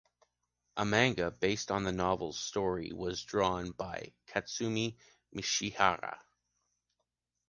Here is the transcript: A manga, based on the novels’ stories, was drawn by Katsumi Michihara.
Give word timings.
A 0.77 0.83
manga, 0.83 1.29
based 1.29 1.69
on 1.69 1.83
the 1.83 1.91
novels’ 1.91 2.39
stories, 2.39 2.91
was 2.91 3.21
drawn 3.23 3.69
by 3.69 4.13
Katsumi 4.25 4.95
Michihara. 5.31 6.17